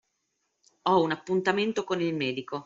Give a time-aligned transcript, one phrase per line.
[0.89, 2.59] Ho un appuntamento con il medico.